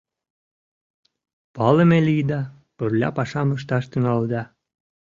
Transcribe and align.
Палыме 1.55 1.99
лийыда, 2.07 2.41
пырля 2.77 3.09
пашам 3.17 3.49
ышташ 3.57 3.83
тӱҥалыда. 3.91 4.43